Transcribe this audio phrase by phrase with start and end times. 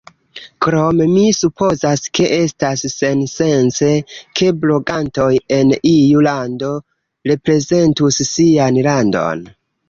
[0.65, 3.89] Krome, mi supozas ke estas sensence
[4.39, 6.71] ke blogantoj en iu lando
[7.33, 9.47] reprezentus sian landon.